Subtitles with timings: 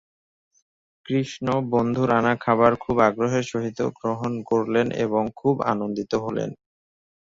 [1.05, 6.49] কৃষ্ণ, বন্ধুর আনা খাবার খুব আগ্রহের সহিত গ্রহণ করলেন, এবং খুব আনন্দিত হলেন।